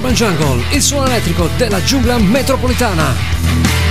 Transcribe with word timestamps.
Urban 0.00 0.14
Jungle, 0.14 0.64
il 0.74 0.80
suono 0.80 1.08
elettrico 1.08 1.46
della 1.58 1.82
giungla 1.82 2.16
metropolitana. 2.16 3.89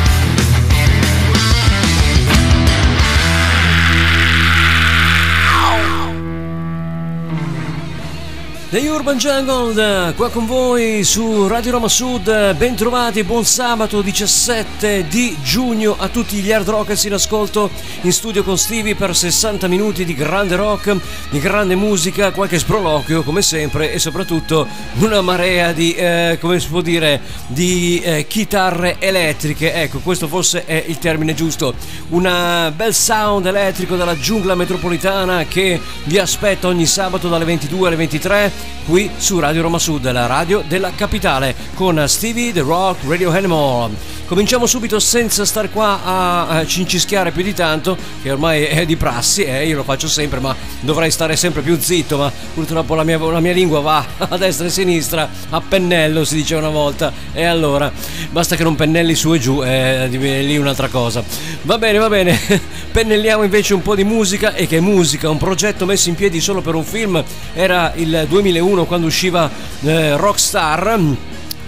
The 8.72 8.88
Urban 8.88 9.18
Jungle, 9.18 10.14
qua 10.14 10.30
con 10.30 10.46
voi 10.46 11.04
su 11.04 11.48
Radio 11.48 11.72
Roma 11.72 11.88
Sud, 11.88 12.54
bentrovati, 12.56 13.24
buon 13.24 13.44
sabato 13.44 14.04
17 14.04 15.08
di 15.08 15.36
giugno 15.42 15.96
a 15.98 16.08
tutti 16.08 16.36
gli 16.36 16.52
hard 16.52 16.70
rockers 16.70 17.04
in 17.06 17.14
ascolto. 17.14 17.72
In 18.02 18.14
studio 18.14 18.44
con 18.44 18.60
Stevie 18.60 18.94
per 18.94 19.16
60 19.16 19.68
minuti 19.68 20.06
di 20.06 20.14
grande 20.14 20.56
rock, 20.56 20.96
di 21.32 21.40
grande 21.40 21.74
musica, 21.74 22.30
qualche 22.30 22.60
sproloquio 22.60 23.24
come 23.24 23.42
sempre 23.42 23.92
e 23.92 23.98
soprattutto 23.98 24.68
una 25.00 25.22
marea 25.22 25.72
di, 25.72 25.96
eh, 25.96 26.38
come 26.40 26.60
si 26.60 26.68
può 26.68 26.82
dire, 26.82 27.22
di 27.48 28.00
eh, 28.04 28.28
chitarre 28.28 28.98
elettriche, 29.00 29.74
ecco 29.74 29.98
questo 29.98 30.28
forse 30.28 30.66
è 30.66 30.84
il 30.86 31.00
termine 31.00 31.34
giusto, 31.34 31.74
un 32.10 32.72
bel 32.76 32.94
sound 32.94 33.48
elettrico 33.48 33.96
dalla 33.96 34.16
giungla 34.16 34.54
metropolitana 34.54 35.46
che 35.46 35.82
vi 36.04 36.20
aspetta 36.20 36.68
ogni 36.68 36.86
sabato 36.86 37.30
dalle 37.30 37.46
22 37.46 37.88
alle 37.88 37.96
23 37.96 38.59
qui 38.90 39.10
su 39.18 39.38
Radio 39.38 39.62
Roma 39.62 39.78
Sud, 39.78 40.12
la 40.12 40.26
radio 40.26 40.64
della 40.68 40.92
capitale, 40.96 41.56
con 41.76 42.04
Stevie 42.08 42.52
The 42.52 42.62
Rock 42.62 43.04
Radio 43.08 43.30
Animal. 43.30 43.92
Cominciamo 44.26 44.66
subito 44.68 45.00
senza 45.00 45.44
star 45.44 45.72
qua 45.72 46.04
a, 46.50 46.66
cincischiare 46.66 47.32
più 47.32 47.42
di 47.42 47.54
tanto, 47.54 47.98
che 48.22 48.32
ormai 48.32 48.64
è 48.64 48.86
di 48.86 48.96
prassi, 48.96 49.44
eh, 49.44 49.68
io 49.68 49.76
lo 49.76 49.84
faccio 49.84 50.08
sempre, 50.08 50.40
ma 50.40 50.56
dovrei 50.82 51.10
stare 51.10 51.36
sempre 51.36 51.62
più 51.62 51.78
zitto, 51.80 52.18
ma 52.18 52.32
purtroppo 52.54 52.94
la 52.94 53.04
mia, 53.04 53.18
la 53.18 53.40
mia 53.40 53.54
lingua 53.54 53.80
va 53.80 54.06
a 54.30 54.38
destra 54.38 54.66
e 54.66 54.70
a 54.70 54.72
sinistra, 54.72 55.30
a 55.50 55.62
pennello 55.62 56.24
si 56.26 56.36
diceva 56.36 56.62
una 56.62 56.70
volta, 56.70 57.12
e 57.32 57.44
allora 57.44 57.92
basta 58.30 58.56
che 58.56 58.64
non 58.64 58.76
pennelli 58.76 59.16
su 59.16 59.34
e 59.34 59.40
giù, 59.40 59.64
eh, 59.64 60.04
è 60.04 60.42
lì 60.42 60.58
un'altra 60.58 60.90
cosa. 60.90 61.24
Va 61.64 61.78
bene, 61.78 61.98
va 61.98 62.10
bene, 62.10 62.40
pennelliamo 62.92 63.44
invece 63.44 63.74
un 63.74 63.82
po' 63.82 63.96
di 63.96 64.04
musica, 64.04 64.54
e 64.54 64.68
che 64.68 64.80
musica, 64.80 65.30
un 65.30 65.38
progetto 65.38 65.86
messo 65.86 66.10
in 66.10 66.16
piedi 66.16 66.40
solo 66.40 66.62
per 66.62 66.76
un 66.76 66.84
film, 66.84 67.24
era 67.54 67.94
il 67.96 68.26
2001 68.50 68.86
quando 68.86 69.08
usciva 69.08 69.50
eh, 69.82 70.18
Rockstar 70.18 71.00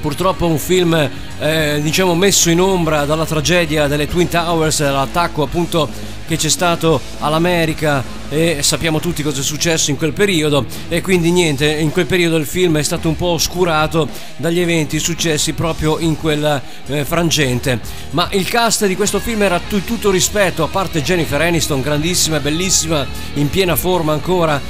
purtroppo 0.02 0.48
un 0.48 0.58
film 0.58 1.10
eh, 1.40 1.80
diciamo 1.82 2.16
messo 2.16 2.50
in 2.50 2.60
ombra 2.60 3.06
dalla 3.06 3.26
tragedia 3.26 3.88
delle 3.88 4.08
Twin 4.08 4.28
Towers, 4.28 4.80
l'attacco 4.80 5.44
appunto 5.44 5.88
che 6.28 6.38
c'è 6.38 6.50
stato 6.50 7.00
all'America 7.20 8.04
e 8.30 8.60
sappiamo 8.64 9.00
tutti 9.00 9.22
cosa 9.22 9.42
è 9.42 9.44
successo 9.44 9.92
in 9.92 9.98
quel 9.98 10.14
periodo 10.14 10.66
e 10.88 11.02
quindi 11.02 11.30
niente, 11.30 11.70
in 11.70 11.92
quel 11.92 12.06
periodo 12.06 12.38
il 12.38 12.46
film 12.46 12.78
è 12.78 12.84
stato 12.84 13.10
un 13.10 13.16
po' 13.16 13.28
oscurato 13.28 14.08
dagli 14.38 14.60
eventi 14.60 14.98
successi 14.98 15.54
proprio 15.54 16.00
in 16.00 16.18
quel 16.18 16.62
eh, 16.88 17.06
frangente. 17.06 17.80
Ma 18.12 18.28
il 18.32 18.48
cast 18.48 18.88
di 18.88 18.96
questo 18.96 19.20
film 19.20 19.44
era 19.44 19.60
t- 19.60 19.84
tutto 19.84 20.10
rispetto, 20.10 20.64
a 20.64 20.68
parte 20.68 21.04
Jennifer 21.04 21.42
Aniston, 21.42 21.82
grandissima 21.82 22.40
bellissima, 22.40 23.06
in 23.34 23.50
piena 23.50 23.76
forma 23.76 24.14
ancora, 24.14 24.62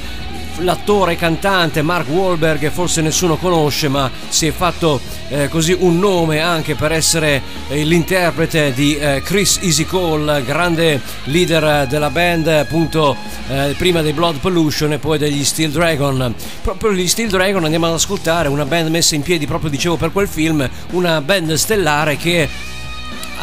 l'attore 0.58 1.16
cantante 1.16 1.82
Mark 1.82 2.08
Wahlberg 2.08 2.70
forse 2.70 3.00
nessuno 3.00 3.36
conosce 3.36 3.88
ma 3.88 4.10
si 4.28 4.46
è 4.46 4.52
fatto 4.52 5.00
eh, 5.28 5.48
così 5.48 5.76
un 5.78 5.98
nome 5.98 6.40
anche 6.40 6.74
per 6.74 6.92
essere 6.92 7.42
eh, 7.68 7.84
l'interprete 7.84 8.72
di 8.72 8.96
eh, 8.96 9.22
Chris 9.24 9.58
Easy 9.62 9.84
Cole 9.84 10.42
grande 10.44 11.00
leader 11.24 11.86
della 11.86 12.10
band 12.10 12.46
appunto 12.48 13.16
eh, 13.48 13.74
prima 13.76 14.02
dei 14.02 14.12
Blood 14.12 14.38
Pollution 14.38 14.92
e 14.92 14.98
poi 14.98 15.18
degli 15.18 15.44
Steel 15.44 15.70
Dragon. 15.70 16.34
Proprio 16.62 16.92
gli 16.92 17.08
Steel 17.08 17.28
Dragon 17.28 17.64
andiamo 17.64 17.86
ad 17.86 17.94
ascoltare 17.94 18.48
una 18.48 18.64
band 18.64 18.88
messa 18.88 19.14
in 19.14 19.22
piedi 19.22 19.46
proprio 19.46 19.70
dicevo 19.70 19.96
per 19.96 20.12
quel 20.12 20.28
film 20.28 20.68
una 20.90 21.20
band 21.20 21.54
stellare 21.54 22.16
che 22.16 22.48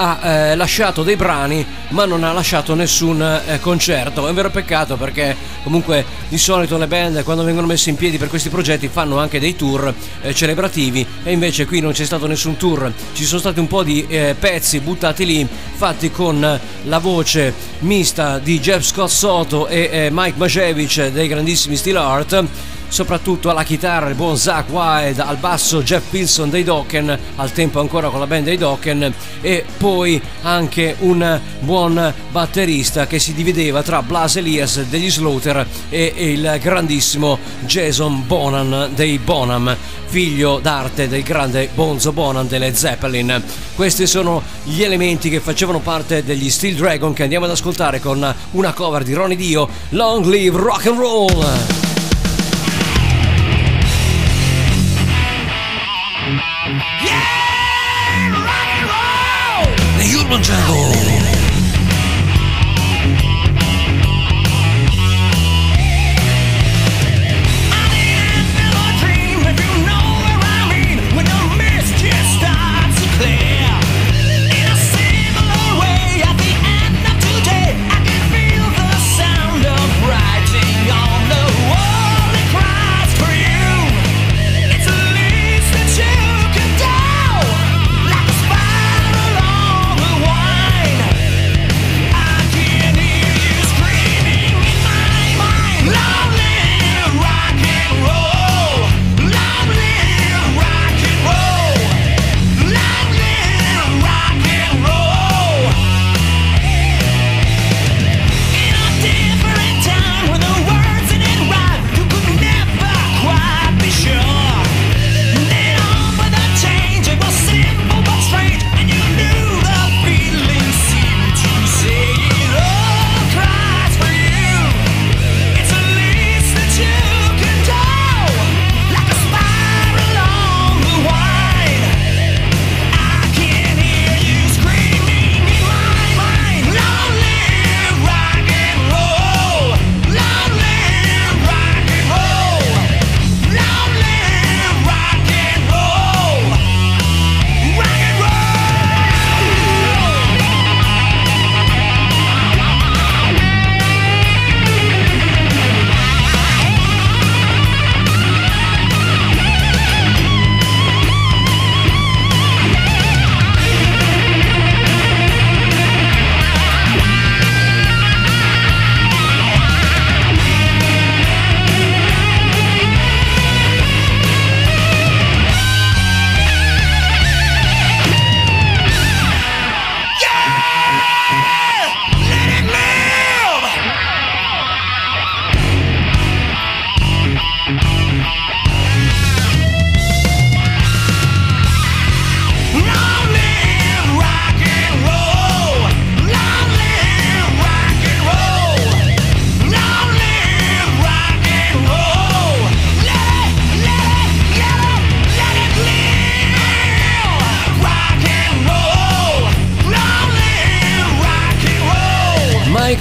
ha 0.02 0.20
eh, 0.22 0.56
lasciato 0.56 1.04
dei 1.04 1.18
brani 1.18 1.66
ma 1.90 2.06
non 2.06 2.24
ha 2.24 2.32
lasciato 2.32 2.74
nessun 2.74 3.22
eh, 3.22 3.60
concerto. 3.60 4.26
È 4.26 4.30
un 4.30 4.36
vero 4.36 4.50
peccato 4.50 4.96
perché 4.96 5.36
comunque 5.64 6.06
di 6.30 6.38
solito 6.38 6.78
le 6.78 6.88
band 6.88 7.24
quando 7.24 7.44
vengono 7.44 7.68
messe 7.68 7.90
in 7.90 7.98
piedi 7.98 8.18
per 8.18 8.30
questi 8.30 8.50
progetti 8.50 8.88
fanno 8.88 9.20
anche 9.20 9.40
dei 9.40 9.56
tour 9.56 9.94
eh, 10.22 10.34
celebrativi 10.34 11.06
e 11.24 11.32
invece 11.34 11.66
qui 11.66 11.82
non 11.82 11.92
c'è 11.92 12.06
stato 12.06 12.28
nessun 12.28 12.56
tour. 12.56 12.92
Ci 13.14 13.26
sono 13.26 13.40
stati 13.40 13.60
un 13.60 13.68
po' 13.68 13.84
di 13.84 14.06
eh, 14.08 14.36
pezzi 14.40 14.80
buttati 14.80 15.26
lì 15.26 15.48
fatti 15.76 16.12
con 16.12 16.60
la 16.84 16.98
voce 17.00 17.54
mista 17.80 18.40
di 18.40 18.60
Jeff 18.60 18.84
Scott 18.84 19.10
Soto 19.10 19.68
e 19.68 19.90
eh, 19.92 20.10
Mike 20.12 20.38
Majevic 20.38 21.08
dei 21.10 21.28
grandissimi 21.28 21.76
Steel 21.76 21.98
Art 21.98 22.46
soprattutto 22.90 23.50
alla 23.50 23.64
chitarra 23.64 24.10
il 24.10 24.16
buon 24.16 24.38
Zach 24.38 24.70
Wild, 24.70 25.20
al 25.20 25.38
basso 25.38 25.82
Jeff 25.82 26.10
Pilson 26.10 26.50
dei 26.50 26.64
Dokken, 26.64 27.18
al 27.36 27.52
tempo 27.52 27.80
ancora 27.80 28.10
con 28.10 28.20
la 28.20 28.28
band 28.28 28.46
dei 28.46 28.58
Dokken 28.58 29.14
e 29.42 29.64
poi 29.78 30.22
anche 30.42 30.96
un 31.00 31.40
buon 31.62 32.14
batterista 32.32 33.08
che 33.08 33.20
si 33.20 33.34
divideva 33.34 33.82
tra 33.84 34.02
Blas 34.02 34.36
Elias 34.36 34.82
degli 34.84 35.10
Slaughter 35.10 35.66
e 35.90 36.14
il 36.16 36.60
grandissimo 36.62 37.38
Jason 37.62 38.26
Bonan 38.26 38.90
dei 38.96 39.18
Bonham, 39.20 39.76
figlio 40.06 40.60
d'arte 40.60 41.08
del 41.08 41.24
grande 41.24 41.70
Bonzo 41.74 42.12
Bonan 42.12 42.48
delle 42.48 42.76
Zeppelin. 42.76 43.42
Questi 43.76 44.08
sono 44.08 44.42
gli 44.64 44.82
elementi 44.82 45.30
che 45.30 45.40
facevano 45.40 45.80
parte 45.80 46.24
degli 46.24 46.50
Steel 46.50 46.76
Dragon 46.76 47.14
che 47.14 47.24
andiamo 47.24 47.46
ad 47.46 47.52
ascoltare 47.52 48.00
con 48.00 48.36
una 48.52 48.74
cover 48.74 49.04
di 49.04 49.14
Ronnie 49.14 49.38
Dio, 49.38 49.70
Long 49.90 50.26
Live 50.26 50.58
Rock 50.58 50.88
and 50.88 50.98
Roll! 50.98 51.79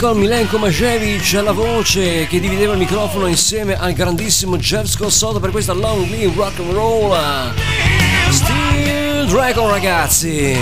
Michael 0.01 0.17
Milenko 0.17 0.59
Majevic 0.59 1.35
alla 1.35 1.51
voce 1.51 2.29
che 2.29 2.39
divideva 2.39 2.73
il 2.75 2.79
microfono 2.79 3.27
insieme 3.27 3.75
al 3.77 3.95
grandissimo 3.95 4.57
Jeff 4.57 4.87
Scossotto 4.87 5.41
per 5.41 5.51
questa 5.51 5.73
Long 5.73 6.09
Live 6.09 6.37
Rock 6.37 6.61
and 6.61 6.71
Roll. 6.71 7.19
Steel 8.31 9.27
Dragon 9.27 9.69
ragazzi. 9.69 10.53
E 10.53 10.57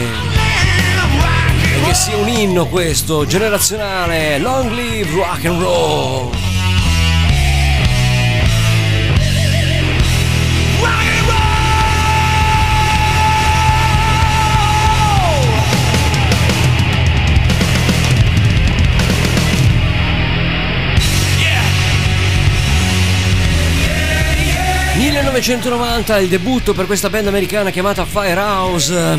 che 1.84 1.92
sia 1.92 2.16
un 2.16 2.28
inno 2.28 2.64
questo, 2.66 3.26
generazionale, 3.26 4.38
Long 4.38 4.70
Live 4.70 5.14
Rock 5.14 5.44
and 5.44 5.60
Roll. 5.60 6.45
1990 25.36 26.18
il 26.20 26.28
debutto 26.28 26.72
per 26.72 26.86
questa 26.86 27.10
band 27.10 27.26
americana 27.26 27.68
chiamata 27.68 28.06
Firehouse. 28.06 29.18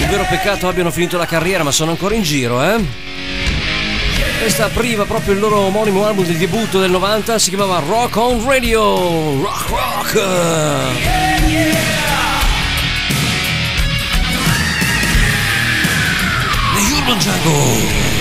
Il 0.00 0.06
vero 0.08 0.24
peccato 0.30 0.66
abbiano 0.66 0.90
finito 0.90 1.18
la 1.18 1.26
carriera, 1.26 1.62
ma 1.62 1.70
sono 1.72 1.90
ancora 1.90 2.14
in 2.14 2.22
giro, 2.22 2.62
eh? 2.62 2.82
Questa 4.40 4.64
apriva 4.64 5.04
proprio 5.04 5.34
il 5.34 5.40
loro 5.40 5.58
omonimo 5.58 6.06
album 6.06 6.24
di 6.24 6.38
debutto 6.38 6.80
del 6.80 6.90
90, 6.90 7.38
si 7.38 7.50
chiamava 7.50 7.82
Rock 7.86 8.16
on 8.16 8.46
Radio. 8.46 9.42
Rock 9.42 9.68
Rock. 9.68 10.12
The 16.72 16.92
Urban 16.94 17.18
Jungle. 17.18 18.15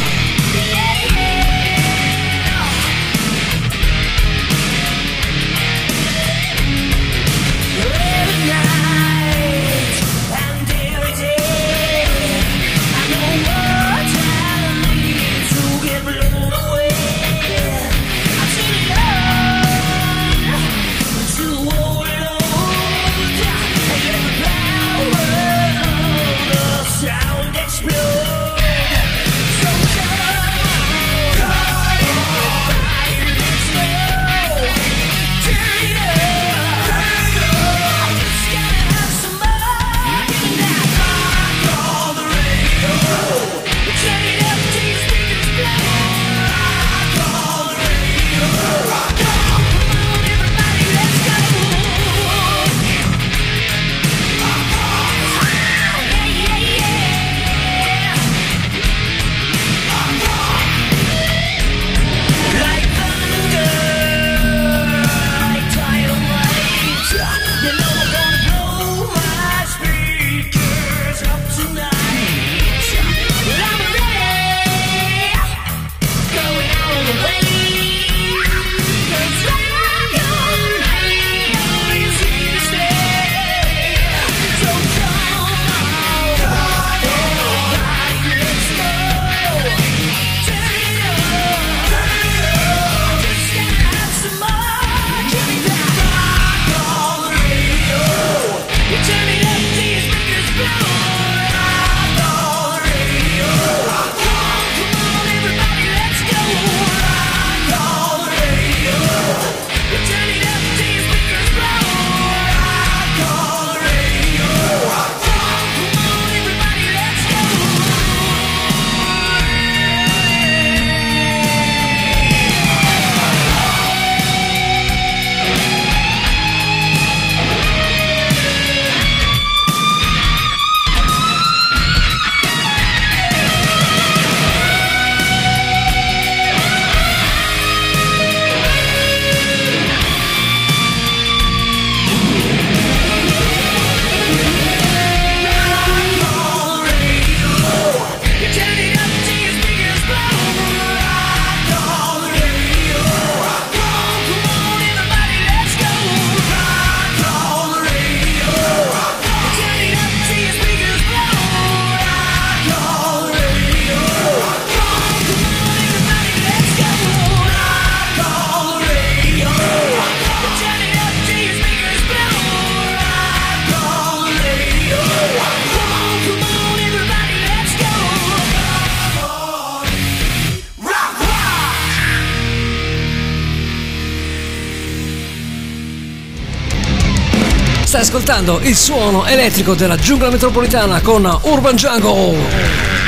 Ascoltando 188.25 188.59
il 188.61 188.75
suono 188.75 189.23
elettrico 189.27 189.75
della 189.75 189.95
giungla 189.97 190.31
metropolitana 190.31 190.99
con 190.99 191.25
Urban 191.43 191.75
Jungle. 191.75 193.04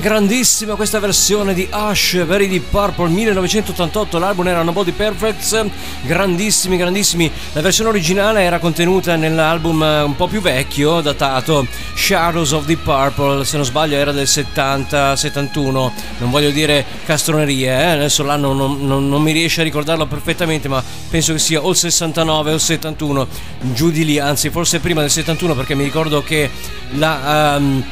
Grandissima 0.00 0.74
questa 0.76 0.98
versione 0.98 1.52
di 1.52 1.68
Hush, 1.70 2.24
Very 2.24 2.48
Deep 2.48 2.70
Purple 2.70 3.08
1988, 3.10 4.18
l'album 4.18 4.48
era 4.48 4.62
Nobody 4.62 4.92
Perfects, 4.92 5.64
grandissimi, 6.02 6.78
grandissimi. 6.78 7.30
La 7.52 7.60
versione 7.60 7.90
originale 7.90 8.42
era 8.42 8.58
contenuta 8.58 9.16
nell'album 9.16 9.82
eh, 9.82 10.02
un 10.02 10.16
po' 10.16 10.26
più 10.26 10.40
vecchio, 10.40 11.02
datato 11.02 11.66
Shadows 11.94 12.52
of 12.52 12.64
Deep 12.64 12.82
Purple, 12.82 13.44
se 13.44 13.56
non 13.56 13.66
sbaglio 13.66 13.96
era 13.96 14.10
del 14.10 14.24
70-71, 14.24 15.70
non 15.70 16.30
voglio 16.30 16.50
dire 16.50 16.84
castronerie, 17.04 17.70
eh? 17.70 17.90
adesso 17.90 18.22
l'anno 18.22 18.54
non, 18.54 18.86
non- 18.86 19.08
non 19.08 19.22
mi 19.22 19.32
riesce 19.32 19.60
a 19.60 19.64
ricordarlo 19.64 20.06
perfettamente, 20.06 20.66
ma 20.68 20.82
penso 21.10 21.32
che 21.32 21.38
sia 21.38 21.62
o 21.62 21.70
il 21.70 21.76
69 21.76 22.50
o 22.50 22.54
il 22.54 22.60
71, 22.60 23.28
giù 23.72 23.90
di 23.90 24.04
lì, 24.06 24.18
anzi 24.18 24.48
forse 24.48 24.80
prima 24.80 25.02
del 25.02 25.10
71 25.10 25.54
perché 25.54 25.74
mi 25.74 25.84
ricordo 25.84 26.22
che 26.22 26.50
la... 26.92 27.56
ehm, 27.56 27.84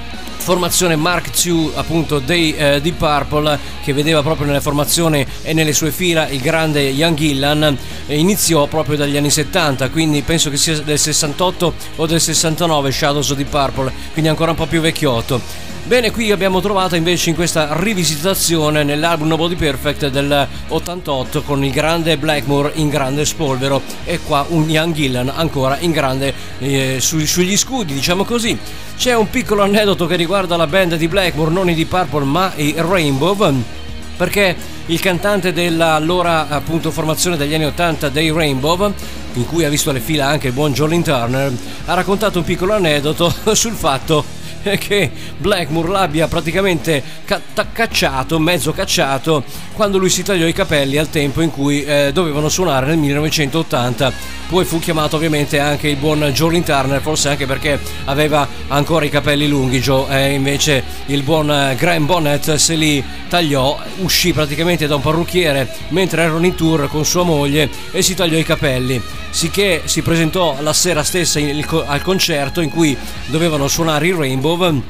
formazione 0.48 0.96
Mark 0.96 1.44
II 1.44 1.72
appunto 1.74 2.20
dei 2.20 2.56
eh, 2.56 2.80
Deep 2.80 2.96
Purple 2.96 3.58
che 3.84 3.92
vedeva 3.92 4.22
proprio 4.22 4.46
nella 4.46 4.62
formazione 4.62 5.26
e 5.42 5.52
nelle 5.52 5.74
sue 5.74 5.90
fila 5.90 6.26
il 6.28 6.40
grande 6.40 6.80
Ian 6.84 7.14
Gillan 7.14 7.76
iniziò 8.06 8.66
proprio 8.66 8.96
dagli 8.96 9.18
anni 9.18 9.28
70 9.28 9.90
quindi 9.90 10.22
penso 10.22 10.48
che 10.48 10.56
sia 10.56 10.80
del 10.80 10.98
68 10.98 11.74
o 11.96 12.06
del 12.06 12.18
69 12.18 12.90
Shadows 12.90 13.28
of 13.28 13.36
Deep 13.36 13.50
Purple 13.50 13.92
quindi 14.14 14.30
ancora 14.30 14.52
un 14.52 14.56
po' 14.56 14.64
più 14.64 14.80
vecchiotto 14.80 15.38
Bene, 15.88 16.11
qui 16.11 16.30
abbiamo 16.30 16.61
trovato 16.61 16.97
invece 16.97 17.30
in 17.30 17.35
questa 17.35 17.68
rivisitazione 17.71 18.85
nell'album 18.85 19.26
Nobody 19.26 19.54
Perfect 19.54 20.09
del 20.09 20.47
88 20.68 21.40
con 21.40 21.64
il 21.64 21.73
grande 21.73 22.18
Blackmore 22.18 22.73
in 22.75 22.90
grande 22.90 23.25
spolvero 23.25 23.80
e 24.04 24.21
qua 24.21 24.45
un 24.49 24.68
Ian 24.68 24.92
Gillan 24.92 25.33
ancora 25.35 25.78
in 25.78 25.90
grande 25.90 26.35
eh, 26.59 26.99
su- 27.00 27.25
sugli 27.25 27.57
scudi, 27.57 27.95
diciamo 27.95 28.25
così. 28.25 28.57
C'è 28.99 29.14
un 29.14 29.30
piccolo 29.30 29.62
aneddoto 29.62 30.04
che 30.04 30.16
riguarda 30.16 30.57
la 30.57 30.66
band 30.66 30.97
di 30.97 31.09
Blackmore, 31.09 31.52
non 31.52 31.71
i 31.71 31.75
di 31.75 31.87
Purple 31.87 32.25
ma 32.25 32.52
i 32.57 32.75
Rainbow 32.76 33.54
perché 34.14 34.54
il 34.87 35.00
cantante 35.00 35.54
della 35.54 35.95
allora 35.95 36.49
appunto 36.49 36.90
formazione 36.90 37.38
degli 37.38 37.54
anni 37.54 37.64
80 37.64 38.11
dei 38.11 38.30
Rainbow 38.30 38.92
in 39.33 39.47
cui 39.47 39.64
ha 39.64 39.71
visto 39.71 39.90
le 39.90 40.00
fila 40.00 40.26
anche 40.26 40.49
il 40.49 40.52
buon 40.52 40.75
Jolin 40.75 41.02
Turner 41.02 41.50
ha 41.87 41.95
raccontato 41.95 42.38
un 42.38 42.45
piccolo 42.45 42.75
aneddoto 42.75 43.33
sul 43.54 43.75
fatto 43.75 44.38
che 44.78 45.10
Blackmore 45.36 45.88
l'abbia 45.88 46.28
praticamente 46.28 47.02
cacciato, 47.72 48.38
mezzo 48.38 48.72
cacciato, 48.72 49.42
quando 49.72 49.98
lui 49.98 50.10
si 50.10 50.22
tagliò 50.22 50.46
i 50.46 50.52
capelli 50.52 50.96
al 50.96 51.10
tempo 51.10 51.40
in 51.40 51.50
cui 51.50 51.84
eh, 51.84 52.10
dovevano 52.12 52.48
suonare 52.48 52.86
nel 52.86 52.98
1980. 52.98 54.36
Poi 54.48 54.64
fu 54.64 54.78
chiamato 54.78 55.16
ovviamente 55.16 55.58
anche 55.58 55.88
il 55.88 55.96
buon 55.96 56.20
Jolin 56.32 56.62
Turner, 56.62 57.02
forse 57.02 57.28
anche 57.28 57.46
perché 57.46 57.78
aveva 58.06 58.48
ancora 58.68 59.04
i 59.04 59.10
capelli 59.10 59.46
lunghi 59.46 59.80
Joe, 59.80 60.06
e 60.08 60.32
invece 60.32 60.82
il 61.06 61.22
buon 61.22 61.50
eh, 61.50 61.74
Graham 61.76 62.06
Bonnet 62.06 62.54
se 62.54 62.74
li 62.74 63.04
tagliò, 63.28 63.78
uscì 63.98 64.32
praticamente 64.32 64.86
da 64.86 64.94
un 64.94 65.02
parrucchiere 65.02 65.68
mentre 65.88 66.22
erano 66.22 66.46
in 66.46 66.54
tour 66.54 66.88
con 66.88 67.04
sua 67.04 67.24
moglie 67.24 67.68
e 67.90 68.00
si 68.00 68.14
tagliò 68.14 68.38
i 68.38 68.44
capelli. 68.44 69.00
Sicché 69.30 69.82
si 69.84 70.00
presentò 70.00 70.56
la 70.60 70.72
sera 70.72 71.02
stessa 71.02 71.38
in- 71.38 71.48
il 71.48 71.66
al 71.86 72.02
concerto 72.02 72.62
in 72.62 72.70
cui 72.70 72.96
dovevano 73.26 73.68
suonare 73.68 74.06
i 74.06 74.14
Rainbow 74.14 74.47
Over. 74.48 74.82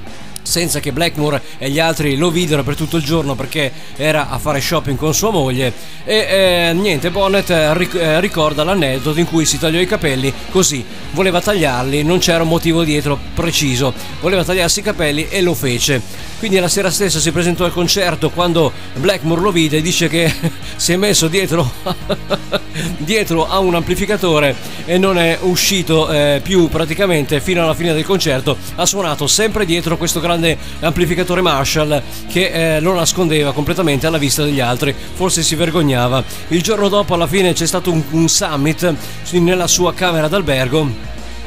Senza 0.49 0.81
che 0.81 0.93
Blackmore 0.93 1.43
e 1.59 1.71
gli 1.71 1.79
altri 1.79 2.17
lo 2.17 2.31
videro 2.31 2.65
per 2.65 2.75
tutto 2.75 2.97
il 2.97 3.05
giorno 3.05 3.35
perché 3.35 3.71
era 3.97 4.31
a 4.31 4.39
fare 4.39 4.61
shopping 4.61 4.97
con 4.97 5.15
sua 5.15 5.31
moglie. 5.31 5.73
E 6.05 6.17
eh, 6.17 6.73
niente 6.73 7.11
Bonnet 7.11 7.51
eh, 7.51 7.77
ric- 7.77 7.95
eh, 7.95 8.19
ricorda 8.21 8.65
l'aneddoto 8.65 9.19
in 9.19 9.27
cui 9.27 9.45
si 9.45 9.59
tagliò 9.59 9.79
i 9.79 9.87
capelli 9.87 10.33
così 10.51 10.85
voleva 11.11 11.41
tagliarli 11.41 12.03
non 12.03 12.19
c'era 12.19 12.43
un 12.43 12.49
motivo 12.49 12.83
dietro 12.83 13.19
preciso. 13.35 13.93
Voleva 14.21 14.45
tagliarsi 14.45 14.81
i 14.81 14.83
capelli 14.83 15.29
e 15.29 15.43
lo 15.43 15.55
fece. 15.55 16.01
Quindi 16.39 16.59
la 16.59 16.69
sera 16.69 16.91
stessa 16.91 17.19
si 17.19 17.33
presentò 17.33 17.65
al 17.65 17.73
concerto 17.73 18.31
quando 18.31 18.73
Blackmore 18.95 19.41
lo 19.41 19.51
vide 19.51 19.79
e 19.79 19.83
dice 19.83 20.09
che 20.09 20.33
si 20.77 20.93
è 20.93 20.97
messo 20.97 21.27
dietro 21.27 21.69
dietro 22.99 23.49
a 23.49 23.59
un 23.59 23.75
amplificatore 23.75 24.55
e 24.85 24.99
non 24.99 25.19
è 25.19 25.39
uscito 25.41 26.09
eh, 26.11 26.41
più 26.43 26.69
praticamente 26.69 27.41
fino 27.41 27.63
alla 27.63 27.75
fine 27.75 27.93
del 27.93 28.05
concerto. 28.05 28.57
Ha 28.77 28.87
suonato 28.87 29.27
sempre 29.27 29.65
dietro 29.65 29.97
questo 29.97 30.21
grande 30.21 30.38
amplificatore 30.81 31.41
Marshall 31.41 32.03
che 32.29 32.77
eh, 32.77 32.81
lo 32.81 32.95
nascondeva 32.95 33.53
completamente 33.53 34.07
alla 34.07 34.19
vista 34.19 34.45
degli 34.45 34.61
altri. 34.61 34.95
Forse 35.15 35.43
si 35.43 35.55
vergognava. 35.55 36.23
Il 36.49 36.63
giorno 36.63 36.89
dopo 36.89 37.15
alla 37.15 37.27
fine 37.27 37.53
c'è 37.53 37.67
stato 37.67 37.91
un, 37.91 38.03
un 38.11 38.29
summit 38.29 38.95
nella 39.33 39.67
sua 39.67 39.95
camera 39.95 40.29
d'albergo 40.29 40.89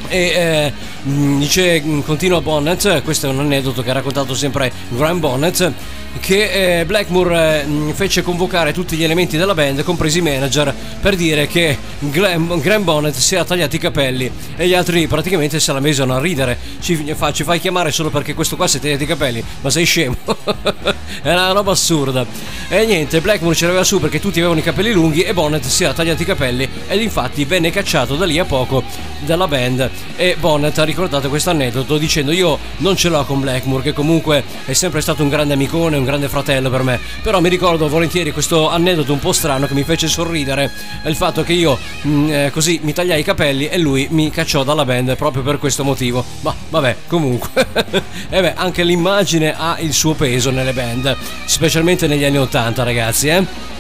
E 0.08 0.18
eh, 0.20 0.74
dice, 1.04 1.82
continua 2.04 2.42
Bonnet, 2.42 3.02
questo 3.04 3.28
è 3.28 3.30
un 3.30 3.40
aneddoto 3.40 3.82
che 3.82 3.90
ha 3.92 3.94
raccontato 3.94 4.36
sempre 4.36 4.72
Graham 4.90 5.20
Bonnet, 5.20 5.72
che 6.20 6.80
eh, 6.80 6.86
Blackmore 6.86 7.64
eh, 7.64 7.94
fece 7.94 8.22
convocare 8.22 8.74
tutti 8.74 8.96
gli 8.96 9.04
elementi 9.04 9.38
della 9.38 9.54
band, 9.54 9.84
compresi 9.84 10.20
i 10.20 10.22
manager, 10.22 10.74
per 11.00 11.16
dire 11.16 11.48
che 11.48 11.78
Graham, 12.00 12.84
Bonnet 12.84 13.16
si 13.16 13.36
era 13.36 13.46
tagliati 13.46 13.78
i 13.78 13.80
capelli 13.80 14.30
e 14.56 14.68
gli 14.68 14.74
altri 14.74 15.08
praticamente 15.08 15.60
se 15.60 15.72
la 15.74 15.80
mesero 15.80 16.14
a 16.14 16.20
ridere. 16.20 16.58
Ci, 16.80 17.14
fa, 17.16 17.32
ci 17.32 17.44
fai 17.44 17.60
chiamare 17.60 17.92
solo 17.92 18.10
perché 18.10 18.34
questo 18.34 18.56
qua 18.56 18.68
si 18.68 18.78
è 18.78 18.80
tagliato 18.80 19.04
i 19.04 19.08
capelli, 19.08 19.44
ma 19.62 19.70
sei 19.70 19.86
scemo. 19.86 20.18
Era 21.24 21.44
una 21.44 21.52
roba 21.52 21.72
assurda. 21.72 22.26
E 22.68 22.86
niente, 22.86 23.22
Blackmore 23.22 23.56
ci 23.56 23.66
aveva 23.66 23.84
su 23.84 24.00
perché 24.00 24.20
tutti 24.20 24.40
avevano 24.40 24.60
i 24.60 24.64
capelli 24.64 24.92
lunghi 24.92 25.22
e 25.22 25.34
Bonnet 25.34 25.64
si 25.66 25.84
era 25.84 25.94
tagliati 25.94 26.22
i 26.24 26.26
capelli 26.26 26.68
ed 26.88 27.02
infatti 27.02 27.44
venne 27.46 27.70
cacciato 27.70 28.16
da 28.16 28.26
lì 28.26 28.40
a 28.40 28.46
poco 28.46 28.84
dalla 29.20 29.48
band. 29.48 29.90
E 30.16 30.36
Bonnet 30.40 30.78
ha 30.78 30.84
ricordato 30.84 31.30
questo 31.30 31.50
aneddoto 31.50 31.98
dicendo 31.98 32.32
io 32.32 32.58
non 32.78 32.96
ce 32.96 33.10
l'ho 33.10 33.24
con 33.26 33.42
Blackmore 33.42 33.84
che 33.84 33.94
comunque 33.94 34.44
è 34.66 34.74
sempre 34.74 35.02
stato 35.02 35.22
un 35.22 35.30
grande 35.30 35.54
amicone, 35.54 35.98
un 36.02 36.08
grande 36.08 36.28
fratello 36.28 36.70
per 36.70 36.84
me. 36.84 37.00
Però 37.22 37.40
mi 37.40 37.50
ricordo 37.50 37.88
volentieri 37.88 38.32
questo 38.32 38.70
aneddoto 38.70 39.14
un 39.14 39.20
po' 39.20 39.32
strano 39.32 39.68
che 39.68 39.74
mi 39.74 39.84
fece 39.84 40.08
sorridere. 40.08 40.70
Il 41.06 41.16
fatto 41.16 41.44
che 41.44 41.54
io 41.54 41.78
mh, 42.02 42.10
mm, 42.10 42.32
eh, 42.32 42.52
così 42.52 42.80
mi 42.84 42.94
tagliai 42.94 43.22
i 43.22 43.24
capelli 43.24 43.68
e 43.68 43.78
lui 43.78 44.08
mi 44.12 44.30
cacciò 44.30 44.64
dalla 44.64 44.86
band 44.86 45.16
proprio 45.16 45.44
per 45.44 45.60
questo 45.60 45.84
motivo. 45.84 46.24
Ma 46.42 46.54
vabbè, 46.70 46.98
comunque. 47.08 47.68
e 48.30 48.42
beh, 48.42 48.54
anche 48.56 48.84
l'immagine 48.84 49.56
ha 49.56 49.78
il 49.80 49.94
suo 49.94 50.14
peso 50.14 50.52
nelle 50.52 50.74
band, 50.74 51.16
specialmente 51.46 52.08
negli 52.08 52.24
anni 52.24 52.40
80, 52.40 52.84
ragazzi, 52.84 53.28
eh. 53.28 53.80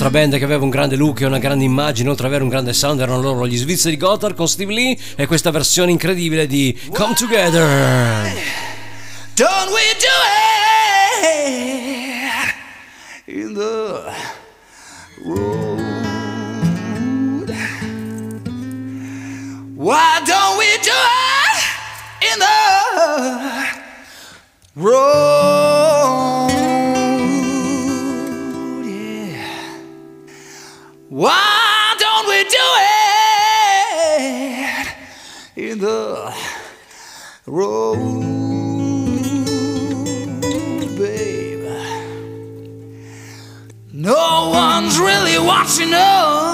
Un'altra 0.00 0.18
band 0.18 0.38
che 0.38 0.44
aveva 0.44 0.64
un 0.64 0.70
grande 0.70 0.96
look 0.96 1.20
e 1.20 1.26
una 1.26 1.36
grande 1.36 1.62
immagine, 1.62 2.08
oltre 2.08 2.24
ad 2.24 2.30
avere 2.30 2.42
un 2.42 2.48
grande 2.48 2.72
sound, 2.72 3.00
erano 3.00 3.20
loro 3.20 3.46
gli 3.46 3.58
svizzeri 3.58 3.98
Gotthard 3.98 4.34
con 4.34 4.48
Steve 4.48 4.72
Lee 4.72 4.96
e 5.14 5.26
questa 5.26 5.50
versione 5.50 5.90
incredibile 5.90 6.46
di 6.46 6.74
Come 6.90 7.12
Together. 7.12 8.32
Don't 9.34 9.68
we 9.68 9.82
do 9.98 10.08
it 13.26 13.36
in 13.36 13.52
the 13.52 14.10
road? 15.22 15.80
Why 19.76 20.22
don't 20.24 20.56
we 20.56 20.78
do 20.82 20.96
it 20.96 21.60
in 22.22 22.38
the 22.38 22.46
road? 24.76 25.59
Road, 37.50 37.98
babe? 40.96 41.66
No 43.92 44.50
one's 44.52 44.98
really 44.98 45.38
watching 45.38 45.92
us. 45.92 46.49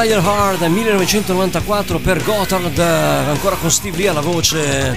Dire 0.00 0.20
Hard 0.20 0.62
1994 0.62 1.98
per 1.98 2.22
Gotthard, 2.22 2.78
ancora 2.78 3.56
con 3.56 3.68
Steve 3.68 3.96
Lee 3.96 4.08
alla 4.08 4.20
voce. 4.20 4.96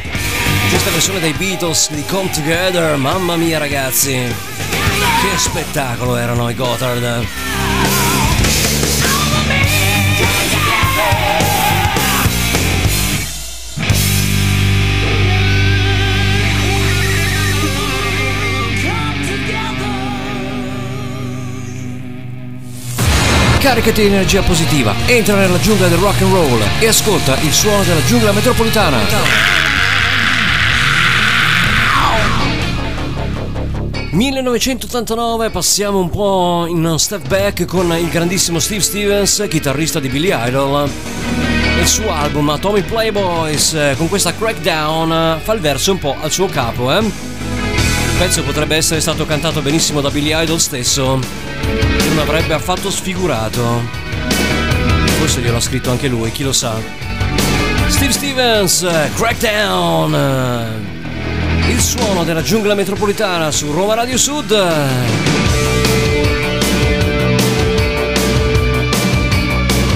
Questa 0.69 0.91
versione 0.91 1.19
dei 1.19 1.33
Beatles 1.33 1.91
di 1.91 2.05
Come 2.05 2.29
Together, 2.29 2.95
mamma 2.97 3.35
mia 3.35 3.57
ragazzi, 3.57 4.11
che 4.13 5.37
spettacolo 5.37 6.15
erano 6.17 6.49
i 6.49 6.55
Gotthard. 6.55 7.50
Caricati 23.61 24.01
di 24.01 24.07
energia 24.07 24.41
positiva, 24.41 24.91
entra 25.05 25.35
nella 25.35 25.59
giungla 25.59 25.87
del 25.87 25.99
rock 25.99 26.19
and 26.23 26.33
roll 26.33 26.63
e 26.79 26.87
ascolta 26.87 27.39
il 27.41 27.53
suono 27.53 27.83
della 27.83 28.03
giungla 28.05 28.31
metropolitana. 28.31 28.97
1989 34.09 35.51
passiamo 35.51 35.99
un 35.99 36.09
po' 36.09 36.65
in 36.67 36.95
step 36.97 37.27
back 37.27 37.65
con 37.65 37.95
il 37.99 38.09
grandissimo 38.09 38.57
Steve 38.57 38.81
Stevens, 38.81 39.45
chitarrista 39.47 39.99
di 39.99 40.09
Billy 40.09 40.31
Idol. 40.33 40.89
Il 41.79 41.87
suo 41.87 42.11
album 42.11 42.49
Atomic 42.49 42.85
Playboys 42.85 43.93
con 43.95 44.09
questa 44.09 44.33
crackdown 44.33 45.39
fa 45.39 45.53
il 45.53 45.59
verso 45.59 45.91
un 45.91 45.99
po' 45.99 46.15
al 46.19 46.31
suo 46.31 46.47
capo, 46.47 46.91
eh? 46.91 46.97
Il 46.97 48.17
pezzo 48.17 48.41
potrebbe 48.41 48.75
essere 48.75 48.99
stato 49.01 49.27
cantato 49.27 49.61
benissimo 49.61 50.01
da 50.01 50.09
Billy 50.09 50.33
Idol 50.33 50.59
stesso 50.59 51.50
non 52.09 52.19
avrebbe 52.19 52.53
affatto 52.53 52.89
sfigurato. 52.89 53.81
Forse 55.17 55.41
glielo 55.41 55.57
ha 55.57 55.61
scritto 55.61 55.91
anche 55.91 56.07
lui, 56.07 56.31
chi 56.31 56.43
lo 56.43 56.53
sa. 56.53 56.75
Steve 57.87 58.11
Stevens, 58.11 58.87
Crackdown. 59.15 60.89
Il 61.69 61.79
suono 61.79 62.23
della 62.23 62.41
giungla 62.41 62.73
metropolitana 62.73 63.51
su 63.51 63.71
Roma 63.71 63.93
Radio 63.93 64.17
Sud. 64.17 64.47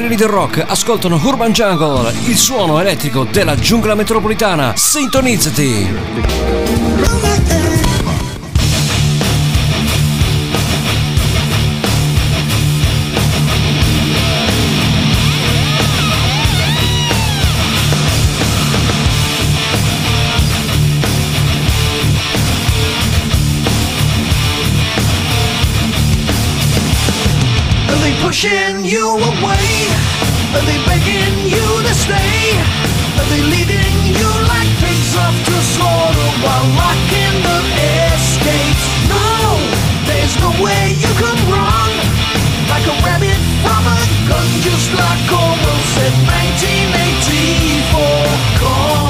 guerrieri 0.00 0.16
del 0.16 0.28
rock 0.28 0.64
ascoltano 0.66 1.20
Urban 1.22 1.52
Jungle, 1.52 2.10
il 2.24 2.36
suono 2.38 2.80
elettrico 2.80 3.24
della 3.24 3.54
giungla 3.54 3.94
metropolitana. 3.94 4.72
Sintonizzati! 4.74 5.88
Pushing 28.40 28.84
you 28.86 29.04
away? 29.04 29.68
Are 30.56 30.64
they 30.64 30.80
begging 30.88 31.44
you 31.44 31.66
to 31.84 31.92
stay? 31.92 32.56
Are 33.20 33.28
they 33.28 33.42
leading 33.52 33.96
you 34.16 34.30
like 34.48 34.70
pigs 34.80 35.14
off 35.16 35.36
to 35.44 35.56
slaughter 35.76 36.30
while 36.40 36.66
locking 36.80 37.36
the 37.44 37.60
escapes? 38.16 38.84
No, 39.12 39.60
there's 40.08 40.36
no 40.40 40.48
way 40.56 40.96
you 40.96 41.12
can 41.20 41.36
run 41.52 41.92
like 42.72 42.86
a 42.88 42.96
rabbit 43.04 43.36
from 43.60 43.84
a 43.84 44.00
gun, 44.26 44.48
just 44.64 44.88
like 44.94 45.28
Orwell 45.28 45.82
said 45.92 46.14
1984 46.24 48.00
comes. 48.56 49.09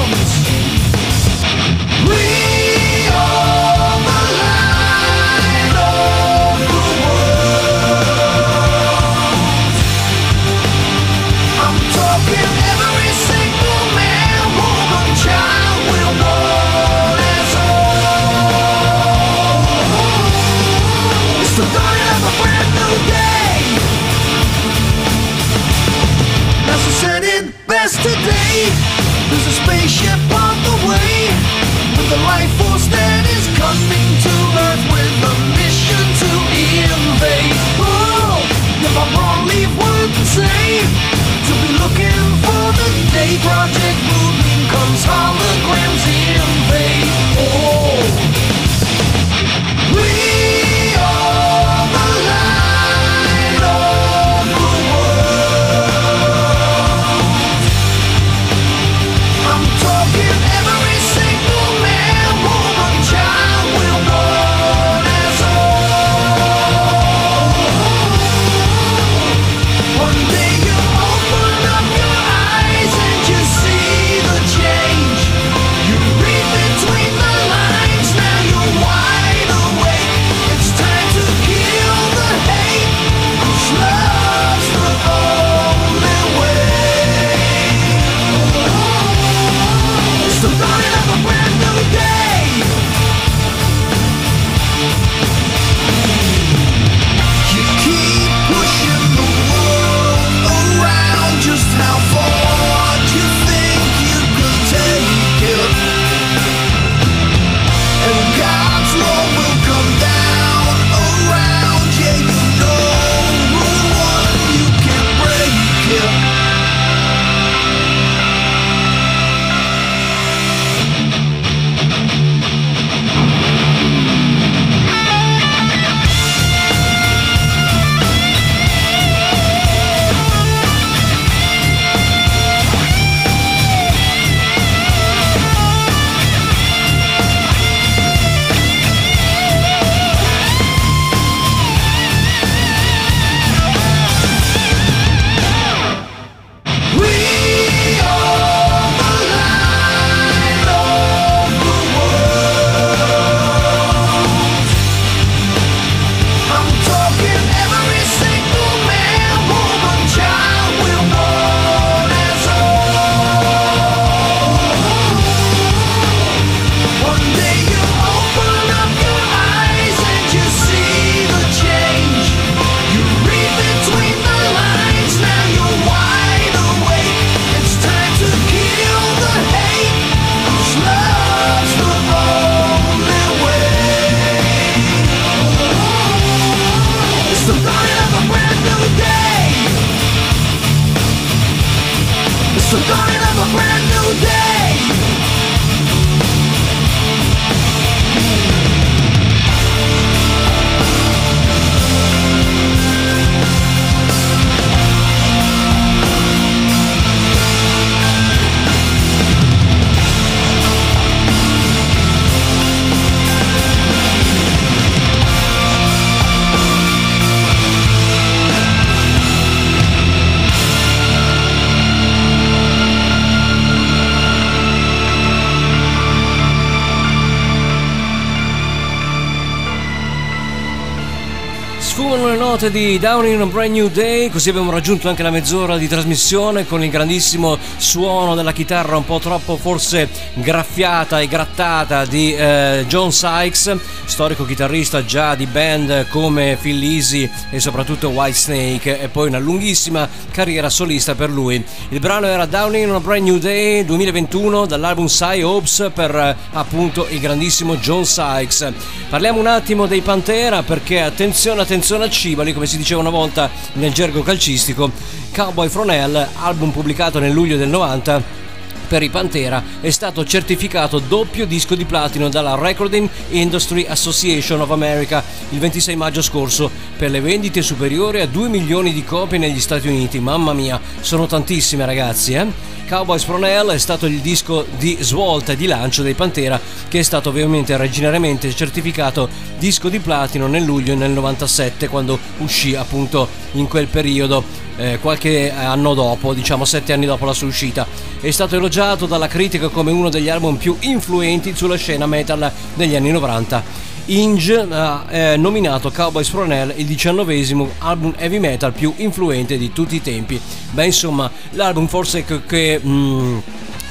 Note 232.37 232.71
di 232.71 232.97
Down 232.99 233.25
in 233.27 233.41
a 233.41 233.45
Brand 233.45 233.71
New 233.71 233.89
Day, 233.89 234.29
così 234.29 234.49
abbiamo 234.49 234.71
raggiunto 234.71 235.09
anche 235.09 235.23
la 235.23 235.29
mezz'ora 235.29 235.77
di 235.77 235.87
trasmissione 235.87 236.65
con 236.65 236.83
il 236.83 236.89
grandissimo 236.89 237.57
suono 237.77 238.33
della 238.35 238.53
chitarra 238.53 238.97
un 238.97 239.05
po' 239.05 239.19
troppo 239.19 239.57
forse 239.57 240.07
graffiata 240.35 241.19
e 241.19 241.27
grattata 241.27 242.05
di 242.05 242.33
eh, 242.33 242.85
John 242.87 243.11
Sykes, 243.11 243.77
storico 244.05 244.45
chitarrista 244.45 245.03
già 245.03 245.35
di 245.35 245.45
band 245.45 246.07
come 246.09 246.57
Phil 246.59 246.77
Lisi 246.77 247.29
e 247.49 247.59
soprattutto 247.59 248.09
Whitesnake 248.09 249.01
e 249.01 249.09
poi 249.09 249.27
una 249.27 249.39
lunghissima 249.39 250.07
carriera 250.31 250.69
solista 250.69 251.15
per 251.15 251.29
lui. 251.29 251.63
Il 251.89 251.99
brano 251.99 252.27
era 252.27 252.45
Down 252.45 252.75
in 252.75 252.89
a 252.89 252.99
Brand 252.99 253.23
New 253.23 253.37
Day 253.37 253.83
2021 253.85 254.65
dall'album 254.65 255.07
Psy 255.07 255.41
Hopes 255.41 255.91
per 255.93 256.15
eh, 256.15 256.35
appunto 256.53 257.07
il 257.09 257.19
grandissimo 257.19 257.75
John 257.77 258.05
Sykes. 258.05 258.71
Parliamo 259.09 259.39
un 259.39 259.47
attimo 259.47 259.85
dei 259.85 260.01
Pantera 260.01 260.63
perché 260.63 261.01
attenzione 261.01 261.39
attenzione 261.41 261.61
a 261.81 262.09
Cibali 262.09 262.53
come 262.53 262.67
si 262.67 262.77
diceva 262.77 263.01
una 263.01 263.09
volta 263.09 263.49
nel 263.73 263.91
gergo 263.91 264.21
calcistico. 264.21 264.91
Cowboy 265.33 265.67
From 265.67 265.89
Hell, 265.89 266.27
album 266.41 266.69
pubblicato 266.69 267.19
nel 267.19 267.31
luglio 267.31 267.57
del 267.57 267.69
90 267.69 268.39
per 268.87 269.03
i 269.03 269.09
Pantera 269.09 269.63
è 269.79 269.89
stato 269.89 270.25
certificato 270.25 270.99
doppio 270.99 271.45
disco 271.45 271.75
di 271.75 271.85
platino 271.85 272.27
dalla 272.27 272.55
Recording 272.55 273.09
Industry 273.29 273.85
Association 273.87 274.59
of 274.59 274.69
America 274.69 275.23
il 275.51 275.59
26 275.59 275.95
maggio 275.95 276.21
scorso 276.21 276.69
per 276.97 277.09
le 277.09 277.21
vendite 277.21 277.61
superiori 277.61 278.19
a 278.19 278.27
2 278.27 278.49
milioni 278.49 278.91
di 278.91 279.03
copie 279.05 279.37
negli 279.37 279.61
Stati 279.61 279.87
Uniti. 279.87 280.19
Mamma 280.19 280.51
mia, 280.53 280.79
sono 280.99 281.25
tantissime 281.25 281.85
ragazzi, 281.85 282.33
eh? 282.33 282.45
Cowboys 282.91 283.23
From 283.23 283.45
Hell 283.45 283.71
è 283.71 283.77
stato 283.77 284.05
il 284.05 284.19
disco 284.19 284.65
di 284.77 284.97
svolta 284.99 285.53
e 285.53 285.55
di 285.55 285.65
lancio 285.65 286.01
dei 286.01 286.13
Pantera 286.13 286.59
che 286.89 286.99
è 286.99 287.03
stato 287.03 287.29
ovviamente 287.29 287.73
originariamente 287.73 288.53
certificato 288.53 289.29
disco 289.57 289.87
di 289.87 289.99
platino 289.99 290.45
nel 290.47 290.65
luglio 290.65 290.93
del 290.95 291.11
97 291.11 291.87
quando 291.87 292.19
uscì 292.39 292.75
appunto 292.75 293.29
in 293.53 293.69
quel 293.69 293.87
periodo 293.87 294.43
eh, 294.75 294.99
qualche 294.99 295.53
anno 295.53 295.93
dopo, 295.93 296.33
diciamo 296.33 296.65
sette 296.65 296.91
anni 296.91 297.05
dopo 297.05 297.23
la 297.23 297.33
sua 297.33 297.47
uscita. 297.47 297.87
È 298.19 298.29
stato 298.29 298.57
elogiato 298.57 299.05
dalla 299.05 299.27
critica 299.27 299.69
come 299.69 299.91
uno 299.91 300.09
degli 300.09 300.27
album 300.27 300.57
più 300.57 300.75
influenti 300.81 301.55
sulla 301.55 301.77
scena 301.77 302.05
metal 302.07 302.51
degli 302.73 302.95
anni 302.95 303.11
90. 303.11 303.90
Inge 304.05 304.67
ha 304.69 305.05
eh, 305.09 305.37
nominato 305.37 305.91
Cowboys 305.91 306.29
From 306.29 306.51
Hell 306.51 306.73
il 306.75 306.85
diciannovesimo 306.85 307.69
album 307.79 308.13
heavy 308.17 308.39
metal 308.39 308.73
più 308.73 308.93
influente 308.97 309.57
di 309.57 309.71
tutti 309.71 309.95
i 309.95 310.01
tempi. 310.01 310.39
Beh, 310.71 310.85
insomma, 310.85 311.29
l'album 311.51 311.87
forse 311.87 312.25
che, 312.25 312.45
che 312.45 312.81
mm, 312.83 313.37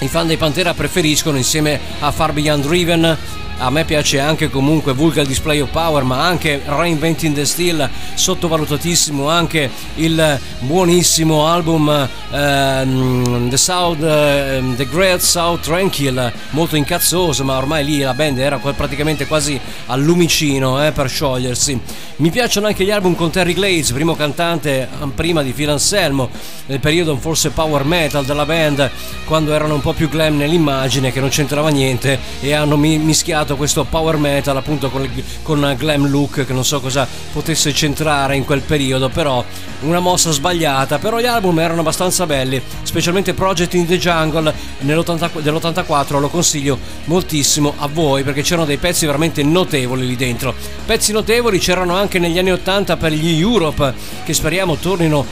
i 0.00 0.08
fan 0.08 0.26
dei 0.26 0.36
Pantera 0.36 0.74
preferiscono 0.74 1.36
insieme 1.36 1.78
a 2.00 2.10
Far 2.10 2.32
Beyond 2.32 2.64
Driven 2.64 3.18
a 3.60 3.68
me 3.68 3.84
piace 3.84 4.18
anche 4.18 4.48
comunque 4.48 4.94
Vulgar 4.94 5.26
Display 5.26 5.60
of 5.60 5.68
Power 5.70 6.02
ma 6.02 6.24
anche 6.24 6.62
Reinventing 6.64 7.34
the 7.34 7.44
Steel 7.44 7.88
sottovalutatissimo 8.14 9.28
anche 9.28 9.70
il 9.96 10.40
buonissimo 10.60 11.46
album 11.46 12.08
uh, 12.30 13.48
The 13.48 13.56
South 13.58 13.98
uh, 13.98 14.74
The 14.74 14.86
Great 14.90 15.20
South 15.20 15.60
Tranquil 15.60 16.32
molto 16.50 16.76
incazzoso 16.76 17.44
ma 17.44 17.58
ormai 17.58 17.84
lì 17.84 17.98
la 18.00 18.14
band 18.14 18.38
era 18.38 18.56
praticamente 18.58 19.26
quasi 19.26 19.60
al 19.86 20.00
lumicino 20.00 20.84
eh, 20.84 20.92
per 20.92 21.08
sciogliersi. 21.08 21.78
Mi 22.16 22.30
piacciono 22.30 22.66
anche 22.66 22.84
gli 22.84 22.90
album 22.90 23.14
con 23.14 23.30
Terry 23.30 23.52
Glades 23.52 23.92
primo 23.92 24.14
cantante 24.14 24.88
ehm, 25.00 25.10
prima 25.10 25.42
di 25.42 25.52
Phil 25.52 25.68
Anselmo 25.68 26.30
nel 26.66 26.80
periodo 26.80 27.16
forse 27.16 27.50
power 27.50 27.84
metal 27.84 28.24
della 28.24 28.46
band 28.46 28.90
quando 29.24 29.52
erano 29.52 29.74
un 29.74 29.80
po' 29.80 29.92
più 29.92 30.08
glam 30.08 30.36
nell'immagine 30.36 31.12
che 31.12 31.20
non 31.20 31.28
c'entrava 31.28 31.68
niente 31.68 32.18
e 32.40 32.52
hanno 32.52 32.76
mischiato 32.76 33.49
fatto 33.50 33.56
questo 33.56 33.84
power 33.84 34.16
metal 34.16 34.56
appunto 34.56 34.90
con, 34.90 35.08
con 35.42 35.74
glam 35.76 36.08
look 36.08 36.44
che 36.44 36.52
non 36.52 36.64
so 36.64 36.80
cosa 36.80 37.06
potesse 37.32 37.72
centrare 37.72 38.36
in 38.36 38.44
quel 38.44 38.60
periodo, 38.60 39.08
però 39.08 39.44
una 39.80 39.98
mossa 39.98 40.30
sbagliata, 40.30 40.98
però 40.98 41.18
gli 41.18 41.26
album 41.26 41.58
erano 41.58 41.80
abbastanza 41.80 42.26
belli, 42.26 42.60
specialmente 42.82 43.34
Project 43.34 43.74
in 43.74 43.86
the 43.86 43.98
Jungle 43.98 44.52
dell'84 44.80 46.20
lo 46.20 46.28
consiglio 46.28 46.78
moltissimo 47.04 47.74
a 47.78 47.88
voi 47.88 48.22
perché 48.22 48.42
c'erano 48.42 48.66
dei 48.66 48.76
pezzi 48.76 49.06
veramente 49.06 49.42
notevoli 49.42 50.06
lì 50.06 50.16
dentro. 50.16 50.54
Pezzi 50.84 51.12
notevoli 51.12 51.58
c'erano 51.58 51.94
anche 51.94 52.18
negli 52.18 52.38
anni 52.38 52.52
80 52.52 52.96
per 52.96 53.12
gli 53.12 53.40
Europe 53.40 53.94
che 54.24 54.32
speriamo 54.32 54.76
tornino 54.76 55.24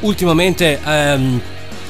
ultimamente 0.00 0.78
ehm, 0.82 1.40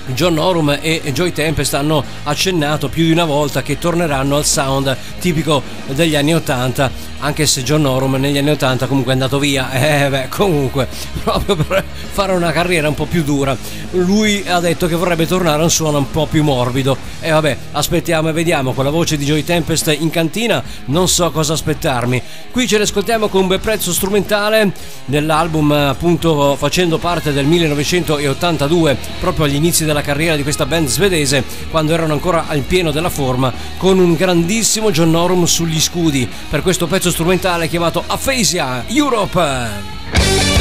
John 0.08 0.34
Norum 0.34 0.78
e 0.80 1.02
Joy 1.12 1.32
Tempest 1.32 1.74
hanno 1.74 2.04
accennato 2.24 2.88
più 2.88 3.04
di 3.04 3.12
una 3.12 3.24
volta 3.24 3.62
che 3.62 3.78
torneranno 3.78 4.36
al 4.36 4.44
sound 4.44 4.96
tipico 5.18 5.62
degli 5.88 6.14
anni 6.14 6.34
80 6.34 7.14
anche 7.18 7.46
se 7.46 7.62
John 7.62 7.82
Norum 7.82 8.16
negli 8.16 8.36
anni 8.38 8.50
80 8.50 8.86
comunque 8.86 9.12
è 9.12 9.14
andato 9.14 9.38
via. 9.38 9.70
Eh 9.86 10.08
beh 10.08 10.28
comunque 10.28 10.88
proprio 11.22 11.56
per 11.56 11.84
fare 11.84 12.32
una 12.32 12.50
carriera 12.50 12.88
un 12.88 12.94
po' 12.94 13.06
più 13.06 13.22
dura. 13.22 13.56
Lui 13.92 14.44
ha 14.46 14.60
detto 14.60 14.86
che 14.86 14.94
vorrebbe 14.94 15.26
tornare 15.26 15.60
a 15.60 15.64
un 15.64 15.70
suono 15.70 15.98
un 15.98 16.10
po' 16.10 16.26
più 16.26 16.42
morbido. 16.42 16.96
E 17.20 17.30
vabbè 17.30 17.56
aspettiamo 17.72 18.28
e 18.28 18.32
vediamo. 18.32 18.72
Con 18.72 18.84
la 18.84 18.90
voce 18.90 19.16
di 19.16 19.24
Joy 19.24 19.44
Tempest 19.44 19.94
in 19.98 20.10
cantina 20.10 20.62
non 20.86 21.08
so 21.08 21.30
cosa 21.30 21.52
aspettarmi. 21.52 22.20
Qui 22.50 22.66
ce 22.66 22.78
l'ascoltiamo 22.78 23.28
con 23.28 23.42
un 23.42 23.48
bel 23.48 23.60
prezzo 23.60 23.92
strumentale 23.92 24.72
dell'album 25.04 25.70
appunto 25.72 26.56
facendo 26.56 26.98
parte 26.98 27.32
del 27.32 27.46
1982 27.46 28.96
proprio 29.20 29.44
agli 29.46 29.54
inizi 29.54 29.84
della 29.84 29.95
carriera 30.02 30.36
di 30.36 30.42
questa 30.42 30.66
band 30.66 30.88
svedese 30.88 31.44
quando 31.70 31.92
erano 31.92 32.12
ancora 32.12 32.46
al 32.46 32.60
pieno 32.60 32.90
della 32.90 33.10
forma 33.10 33.52
con 33.76 33.98
un 33.98 34.14
grandissimo 34.14 34.90
John 34.90 35.10
Norum 35.10 35.44
sugli 35.44 35.80
scudi 35.80 36.28
per 36.48 36.62
questo 36.62 36.86
pezzo 36.86 37.10
strumentale 37.10 37.68
chiamato 37.68 38.02
Aphasia 38.06 38.84
Europe. 38.88 40.55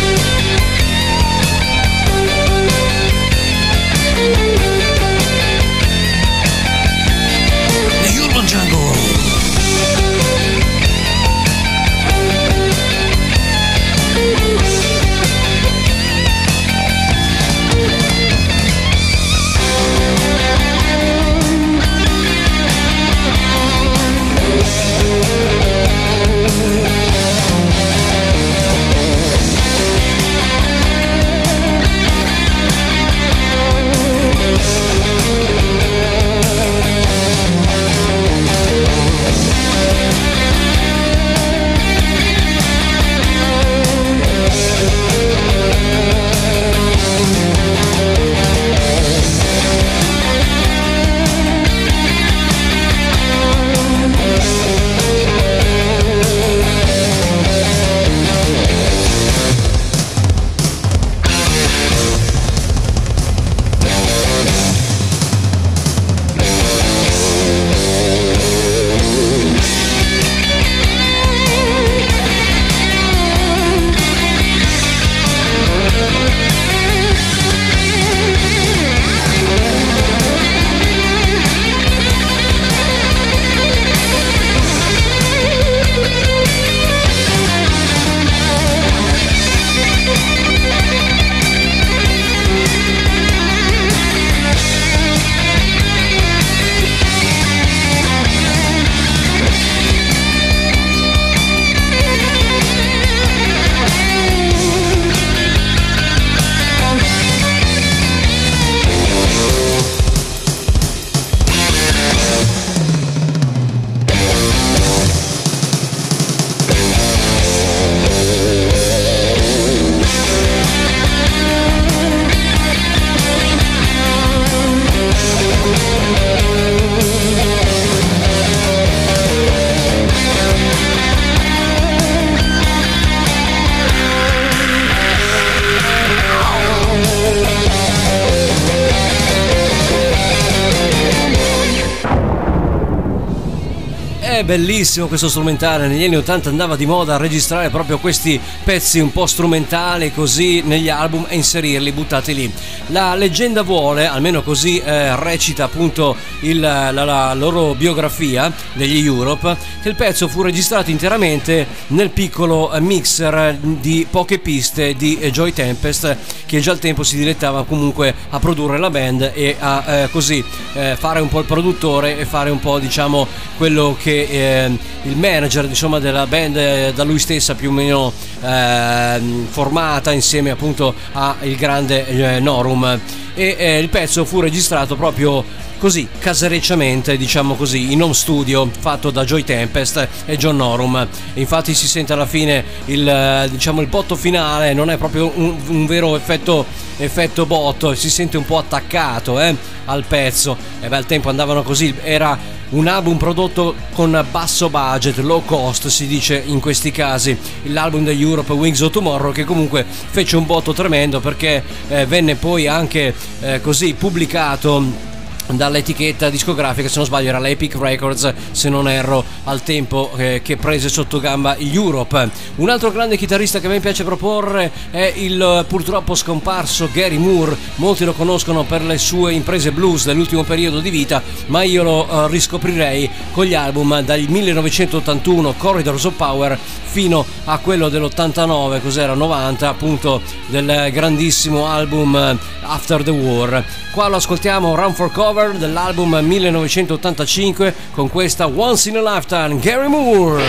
Bellissimo 144.46 145.08
questo 145.08 145.28
strumentale, 145.28 145.88
negli 145.88 146.04
anni 146.04 146.16
80 146.18 146.50
andava 146.50 146.76
di 146.76 146.86
moda 146.86 147.16
a 147.16 147.18
registrare 147.18 147.70
proprio 147.70 147.98
questi 147.98 148.40
pezzi 148.64 149.00
un 149.00 149.12
po' 149.12 149.26
strumentali 149.26 150.14
così 150.14 150.62
negli 150.62 150.88
album 150.88 151.26
e 151.28 151.36
inserirli, 151.36 151.92
buttati 151.92 152.34
lì. 152.34 152.54
La 152.90 153.16
leggenda 153.16 153.64
vuole, 153.64 154.06
almeno 154.06 154.44
così 154.44 154.78
eh, 154.78 155.16
recita 155.16 155.64
appunto 155.64 156.16
il, 156.42 156.60
la, 156.60 156.92
la, 156.92 157.34
loro 157.34 157.74
biografia 157.74 158.54
degli 158.74 159.04
Europe, 159.04 159.58
che 159.82 159.90
il 159.90 159.96
pezzo 159.96 160.28
fu 160.28 160.44
registrato 160.44 160.92
interamente 160.92 161.66
nel 161.88 162.12
piccolo 162.12 162.72
mixer 162.80 163.58
di 163.60 164.06
poche 164.08 164.38
piste 164.38 164.94
di 164.94 165.18
Joy 165.32 165.52
Tempest 165.52 166.16
che 166.46 166.60
già 166.60 166.72
al 166.72 166.80
tempo 166.80 167.04
si 167.04 167.18
dilettava 167.18 167.66
comunque 167.66 168.14
a 168.30 168.40
produrre 168.40 168.78
la 168.78 168.90
band 168.90 169.32
e 169.34 169.56
a 169.60 169.84
eh, 169.88 170.10
così 170.12 170.44
eh, 170.74 170.96
fare 170.98 171.20
un 171.20 171.28
po' 171.28 171.40
il 171.40 171.46
produttore 171.46 172.18
e 172.18 172.26
fare 172.26 172.50
un 172.50 172.60
po' 172.60 172.80
diciamo 172.80 173.28
quello 173.58 173.98
che 174.00 174.28
eh, 174.30 174.78
il 175.04 175.18
manager 175.18 175.66
insomma, 175.66 176.00
della 176.00 176.28
band 176.28 176.58
eh, 176.58 176.92
da 176.94 177.04
lui 177.04 177.20
stessa 177.20 177.56
più 177.56 177.70
o 177.70 177.74
meno 177.74 178.14
ehm, 178.42 179.48
formata 179.48 180.12
insieme 180.12 180.52
appunto 180.52 180.94
al 181.14 181.56
grande 181.56 182.08
eh, 182.08 182.40
Norum 182.76 183.00
e 183.34 183.56
eh, 183.58 183.80
il 183.80 183.90
pezzo 183.90 184.26
fu 184.26 184.40
registrato 184.40 184.96
proprio 184.96 185.44
così 185.86 186.08
caserecciamente 186.18 187.16
diciamo 187.16 187.54
così 187.54 187.92
in 187.92 188.02
home 188.02 188.16
studio 188.16 188.68
fatto 188.76 189.12
da 189.12 189.24
Joy 189.24 189.44
Tempest 189.44 190.08
e 190.26 190.36
John 190.36 190.56
Norum. 190.56 191.08
Infatti 191.36 191.76
si 191.76 191.88
sente 191.88 192.12
alla 192.12 192.26
fine 192.26 192.64
il, 192.86 193.48
diciamo, 193.52 193.82
il 193.82 193.88
botto 193.88 194.16
finale 194.16 194.74
non 194.74 194.90
è 194.90 194.98
proprio 194.98 195.32
un, 195.36 195.56
un 195.68 195.86
vero 195.86 196.16
effetto, 196.16 196.66
effetto 196.98 197.46
botto 197.46 197.94
si 197.94 198.10
sente 198.10 198.36
un 198.36 198.46
po' 198.46 198.58
attaccato 198.58 199.40
eh, 199.40 199.56
al 199.86 200.06
pezzo. 200.08 200.58
E 200.82 200.88
beh 200.88 200.96
al 200.96 201.06
tempo 201.06 201.30
andavano 201.30 201.62
così 201.62 201.94
era 202.02 202.36
un 202.70 202.88
album 202.88 203.18
prodotto 203.18 203.76
con 203.94 204.26
basso 204.32 204.72
budget, 204.72 205.20
low 205.20 205.46
cost 205.46 205.86
si 205.90 206.08
dice 206.08 206.42
in 206.44 206.60
questi 206.60 206.90
casi, 206.90 207.38
l'album 207.66 208.04
degli 208.04 208.24
Europe 208.24 208.54
Wings 208.54 208.82
of 208.82 208.92
Tomorrow 208.92 209.32
che 209.32 209.44
comunque 209.44 209.86
fece 209.86 210.36
un 210.36 210.48
botto 210.48 210.74
tremendo 210.74 211.20
perché 211.20 211.64
eh, 211.90 212.08
venne 212.08 212.34
poi 212.34 212.66
anche 212.66 213.14
eh, 213.42 213.62
così 213.62 213.94
pubblicato 213.94 215.14
dall'etichetta 215.48 216.30
discografica, 216.30 216.88
se 216.88 216.98
non 216.98 217.06
sbaglio 217.06 217.30
era 217.30 217.40
l'Epic 217.40 217.76
Records, 217.76 218.34
se 218.52 218.70
non 218.70 218.90
erro, 218.90 219.24
al 219.46 219.64
tempo 219.64 220.12
eh, 220.16 220.42
che 220.44 220.58
prese 220.58 220.90
sotto 220.90 221.20
gamba 221.20 221.56
Europe. 221.58 222.30
Un 222.56 222.70
altro 222.70 222.92
grande 222.92 223.18
chitarrista 223.18 223.60
che 223.60 223.68
me 223.68 223.80
piace 223.80 224.04
proporre 224.04 224.72
è 224.92 225.14
il 225.16 225.66
purtroppo 225.68 226.16
scomparso 226.16 226.90
Gary 226.92 227.18
Moore, 227.18 227.56
molti 227.76 228.06
lo 228.06 228.14
conoscono 228.14 228.64
per 228.64 228.84
le 228.84 228.98
sue 228.98 229.34
imprese 229.34 229.72
blues 229.72 230.06
dell'ultimo 230.06 230.44
periodo 230.44 230.80
di 230.80 230.90
vita, 230.90 231.22
ma 231.48 231.64
io 231.64 231.84
lo 231.84 232.06
uh, 232.10 232.28
riscoprirei 232.28 233.10
con 233.32 233.46
gli 233.46 233.54
album 233.54 234.02
dal 234.02 234.22
1981 234.22 235.54
Corridors 235.58 236.04
of 236.06 236.14
Power 236.16 236.58
fino 236.96 237.26
a 237.46 237.58
quello 237.58 237.90
dell'89, 237.90 238.82
cos'era 238.82 239.14
90, 239.14 239.68
appunto 239.68 240.22
del 240.48 240.90
grandissimo 240.92 241.68
album 241.68 242.16
eh, 242.16 242.38
After 242.62 243.04
the 243.04 243.12
War. 243.12 243.64
Qua 243.92 244.08
lo 244.08 244.16
ascoltiamo 244.16 244.76
Run 244.76 244.94
for 244.94 245.12
Cover 245.12 245.35
dell'album 245.36 246.18
1985 246.22 247.76
con 247.92 248.10
questa 248.10 248.48
Once 248.48 248.88
in 248.88 248.96
a 248.96 249.02
Lifetime 249.16 249.60
Gary 249.60 249.88
Moore. 249.90 250.42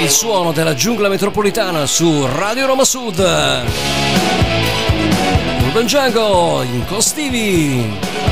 Il 0.00 0.08
suono 0.08 0.52
della 0.52 0.74
giungla 0.74 1.08
metropolitana 1.08 1.86
su 1.86 2.24
Radio 2.36 2.66
Roma 2.66 2.84
Sud. 2.84 3.18
Urban 5.64 5.86
Jungle 5.86 6.64
in 6.66 6.86
Costivi. 6.86 8.27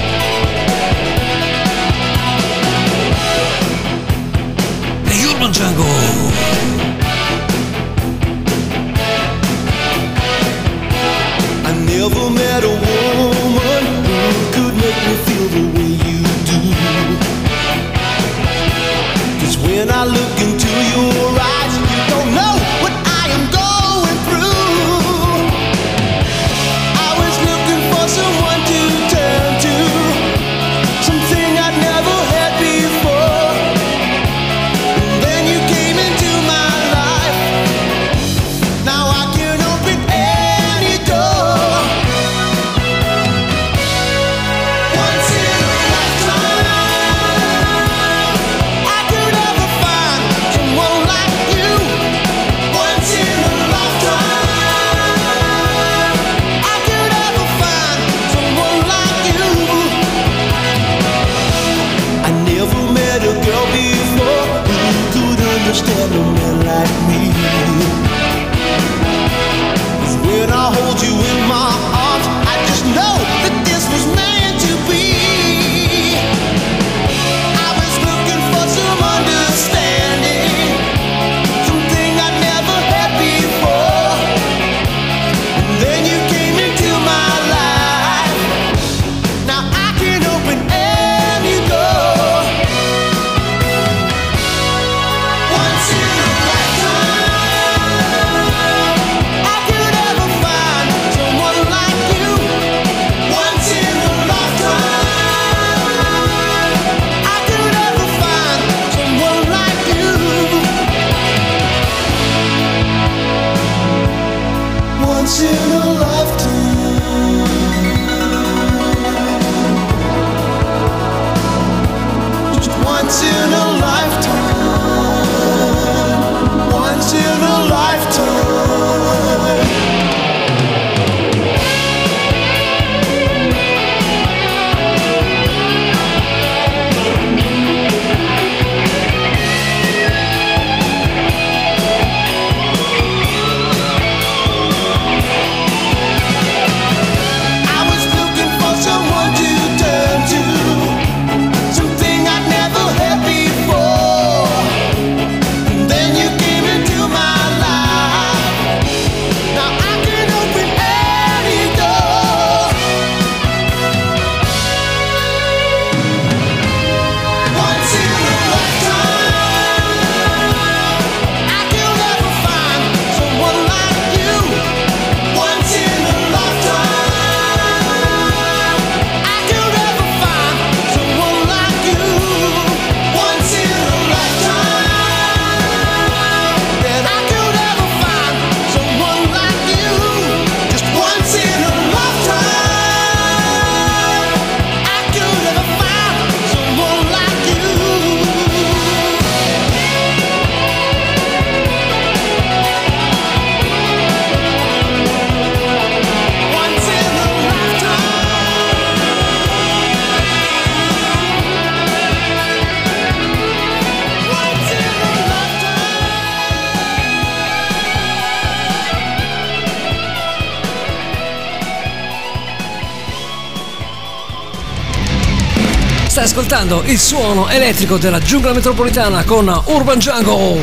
Stai 226.17 226.29
ascoltando 226.29 226.83
il 226.85 226.99
suono 226.99 227.47
elettrico 227.47 227.99
della 227.99 228.19
giungla 228.19 228.55
metropolitana 228.55 229.23
con 229.25 229.47
Urban 229.67 229.99
Jungle. 229.99 230.63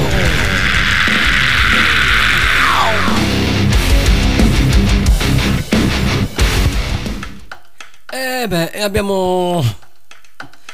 E 8.11 8.41
eh 8.41 8.47
beh, 8.47 8.81
abbiamo 8.81 9.63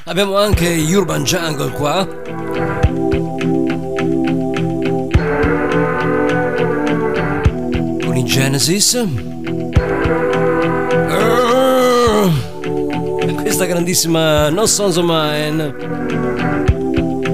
abbiamo 0.05 0.37
anche 0.37 0.69
Urban 0.69 1.25
Jungle 1.25 1.71
qua. 1.71 2.07
Con 8.05 8.15
i 8.15 8.23
Genesis. 8.23 9.28
Questa 13.59 13.75
grandissima 13.75 14.49
No 14.49 14.65
Sons 14.65 14.95
of 14.95 15.03
Mine 15.05 15.75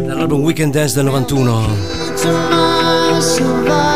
dall'album 0.08 0.42
Weekend 0.42 0.74
Dance 0.74 0.96
del 0.96 1.06
91. 1.06 3.95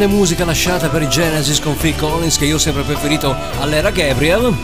Grande 0.00 0.16
musica 0.16 0.46
lasciata 0.46 0.88
per 0.88 1.02
i 1.02 1.10
Genesis 1.10 1.60
con 1.60 1.76
Phil 1.76 1.94
Collins 1.94 2.38
che 2.38 2.46
io 2.46 2.54
ho 2.54 2.58
sempre 2.58 2.84
preferito 2.84 3.36
all'era 3.58 3.90
Gabriel. 3.90 4.56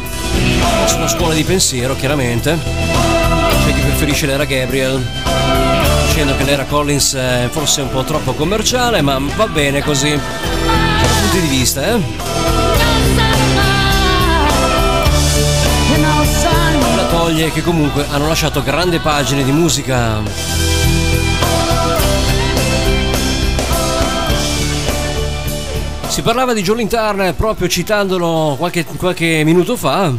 Sono 0.86 1.06
scuola 1.08 1.34
di 1.34 1.44
pensiero, 1.44 1.94
chiaramente. 1.94 2.58
C'è 2.58 3.74
chi 3.74 3.80
preferisce 3.80 4.24
l'era 4.24 4.46
Gabriel 4.46 5.06
dicendo 6.06 6.34
che 6.36 6.44
l'era 6.44 6.64
Collins 6.64 7.12
è 7.16 7.48
forse 7.50 7.82
un 7.82 7.90
po' 7.90 8.02
troppo 8.04 8.32
commerciale, 8.32 9.02
ma 9.02 9.20
va 9.36 9.46
bene 9.46 9.82
così. 9.82 10.08
C'è 10.08 11.06
punti 11.20 11.40
di 11.42 11.48
vista, 11.48 11.86
eh? 11.86 12.00
La 16.96 17.06
toglie 17.10 17.52
che 17.52 17.62
comunque 17.62 18.06
hanno 18.08 18.26
lasciato 18.26 18.62
grandi 18.62 18.98
pagine 19.00 19.44
di 19.44 19.52
musica 19.52 20.75
Si 26.16 26.22
parlava 26.22 26.54
di 26.54 26.62
Jolin 26.62 26.88
Turner 26.88 27.34
proprio 27.34 27.68
citandolo 27.68 28.54
qualche, 28.56 28.86
qualche 28.86 29.42
minuto 29.44 29.76
fa. 29.76 30.10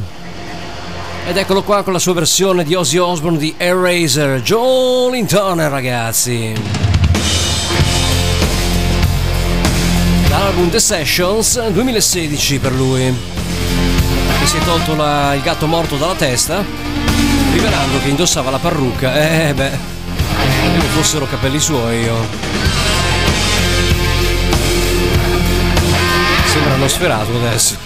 Ed 1.28 1.36
eccolo 1.36 1.64
qua 1.64 1.82
con 1.82 1.92
la 1.92 1.98
sua 1.98 2.14
versione 2.14 2.64
di 2.64 2.76
Ozzy 2.76 2.98
Osbourne 2.98 3.40
di 3.40 3.56
Eraser. 3.58 4.40
Jolin 4.42 5.26
Turner, 5.26 5.72
ragazzi. 5.72 6.54
Dall'album 10.28 10.70
The 10.70 10.80
Sessions 10.80 11.68
2016 11.70 12.60
per 12.60 12.74
lui. 12.74 13.12
Che 14.40 14.46
si 14.46 14.58
è 14.58 14.64
tolto 14.66 14.94
la, 14.94 15.34
il 15.34 15.42
gatto 15.42 15.66
morto 15.66 15.96
dalla 15.96 16.14
testa, 16.14 16.64
rivelando 17.54 18.00
che 18.04 18.10
indossava 18.10 18.52
la 18.52 18.60
parrucca. 18.60 19.16
Eh 19.16 19.52
beh, 19.56 19.72
che 20.80 20.86
fossero 20.94 21.26
capelli 21.26 21.60
suoi 21.60 22.02
io. 22.02 22.97
Sembra 26.58 26.74
uno 26.74 26.88
sferato 26.88 27.36
adesso. 27.36 27.78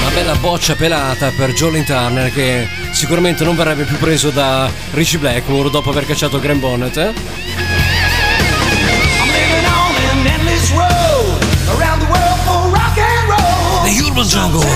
Una 0.00 0.10
bella 0.12 0.34
boccia 0.34 0.74
pelata 0.74 1.32
per 1.34 1.54
Jolin 1.54 1.84
Turner 1.84 2.30
che 2.30 2.68
sicuramente 2.92 3.44
non 3.44 3.56
verrebbe 3.56 3.84
più 3.84 3.96
preso 3.96 4.28
da 4.28 4.70
Richie 4.90 5.18
Blackmore 5.18 5.70
dopo 5.70 5.88
aver 5.88 6.04
cacciato 6.04 6.38
Graham 6.38 6.60
Bonnet. 6.60 6.96
Eh? 6.98 7.12
The 13.84 14.02
Urban 14.02 14.26
Jungle. 14.26 14.66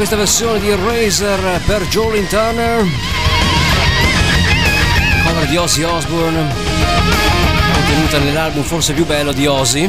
questa 0.00 0.16
versione 0.16 0.60
di 0.60 0.74
Razer 0.74 1.60
per 1.66 1.82
Jolin 1.88 2.26
Turner. 2.26 2.86
Cover 5.26 5.46
di 5.46 5.58
Ozzy 5.58 5.82
Osbourne. 5.82 6.54
Contenuta 7.74 8.18
nell'album 8.20 8.62
forse 8.62 8.94
più 8.94 9.04
bello 9.04 9.32
di 9.32 9.46
Ozzy. 9.46 9.84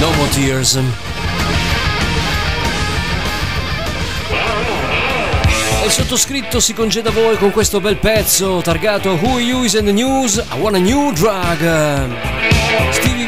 No 0.00 0.10
More 0.18 0.28
Tears. 0.28 0.78
E 5.80 5.86
il 5.86 5.90
sottoscritto 5.90 6.60
si 6.60 6.74
congeda 6.74 7.08
a 7.08 7.12
voi 7.12 7.38
con 7.38 7.50
questo 7.50 7.80
bel 7.80 7.96
pezzo 7.96 8.60
targato 8.62 9.14
Who 9.14 9.38
You 9.38 9.62
Is 9.62 9.76
and 9.76 9.86
the 9.86 9.92
News. 9.92 10.44
I 10.52 10.58
Want 10.58 10.76
a 10.76 10.78
New 10.78 11.10
Drug 11.12 12.37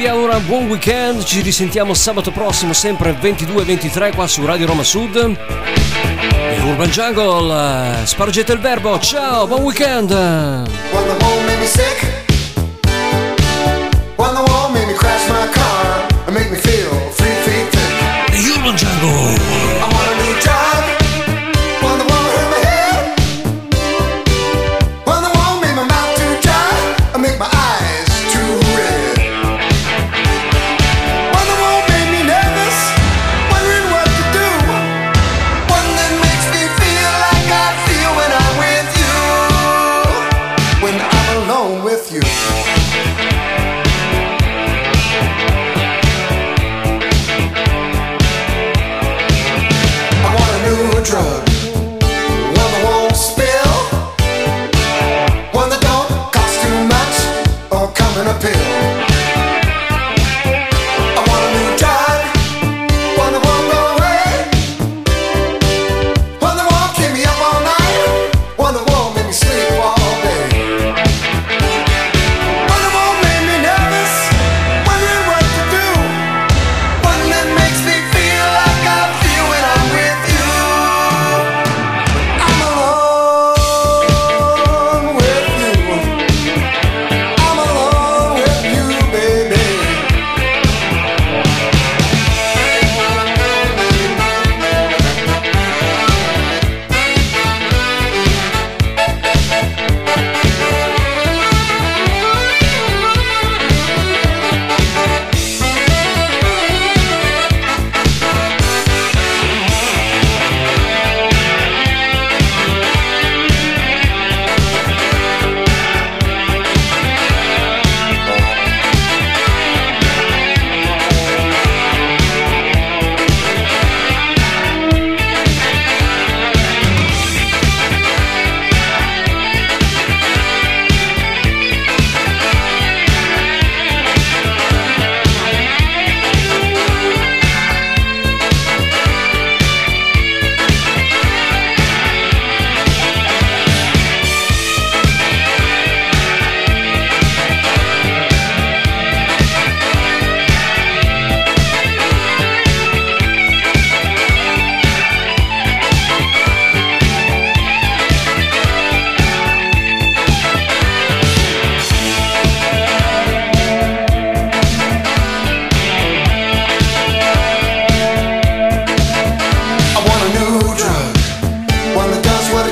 vi 0.01 0.07
auguro 0.07 0.40
buon 0.46 0.66
weekend, 0.66 1.22
ci 1.24 1.42
risentiamo 1.42 1.92
sabato 1.92 2.30
prossimo 2.30 2.72
sempre 2.72 3.12
22-23 3.12 4.14
qua 4.14 4.26
su 4.26 4.46
Radio 4.46 4.66
Roma 4.66 4.82
Sud. 4.82 5.16
E 5.16 6.61
Urban 6.62 6.88
Jungle, 6.88 8.01
eh, 8.03 8.07
spargete 8.07 8.53
il 8.53 8.61
verbo, 8.61 8.98
ciao, 8.98 9.46
buon 9.46 9.61
weekend! 9.61 10.11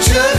church. 0.02 0.37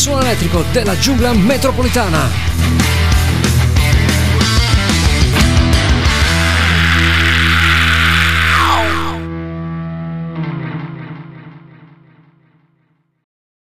suono 0.00 0.22
elettrico 0.22 0.64
della 0.72 0.96
giungla 0.96 1.34
metropolitana. 1.34 2.49